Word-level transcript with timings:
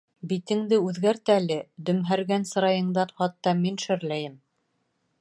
Битеңде 0.29 0.79
үҙгәрт 0.85 1.31
әле, 1.33 1.59
дөмһәргән 1.89 2.49
сырайыңдан 2.53 3.15
хатта 3.21 3.57
мин 3.63 3.81
шөрләйем. 3.85 4.39